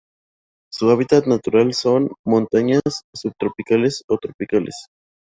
[0.71, 2.81] Su hábitat natural son: montañas
[3.13, 4.87] subtropicales o tropicales.